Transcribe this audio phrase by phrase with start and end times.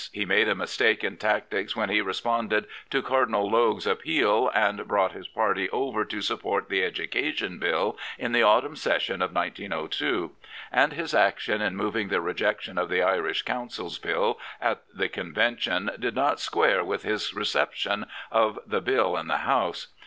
[0.11, 5.11] He made a mistake in tactics when he responded to Cardinal Logue's appeal and brought
[5.11, 10.31] his party over to sup port the Education Bill in the autumn Session of 1902.
[10.71, 15.91] And his action in moving the rejection of the Irish Councils Bill at the Convention
[15.99, 19.89] did not square 1X2 John Redmond with his reception of the Bill in the House.